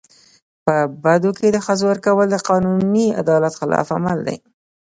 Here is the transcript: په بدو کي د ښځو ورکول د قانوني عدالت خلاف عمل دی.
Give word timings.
په 0.65 0.75
بدو 1.03 1.31
کي 1.39 1.47
د 1.51 1.57
ښځو 1.65 1.85
ورکول 1.91 2.27
د 2.31 2.35
قانوني 2.49 3.07
عدالت 3.21 3.53
خلاف 3.59 3.87
عمل 3.97 4.19
دی. 4.27 4.37